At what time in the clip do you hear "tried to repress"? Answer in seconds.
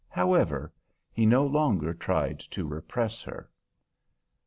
1.93-3.21